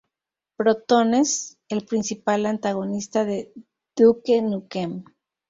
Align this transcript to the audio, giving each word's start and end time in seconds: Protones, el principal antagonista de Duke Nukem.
Protones, 0.55 1.59
el 1.69 1.85
principal 1.85 2.47
antagonista 2.47 3.23
de 3.23 3.53
Duke 3.95 4.41
Nukem. 4.41 5.03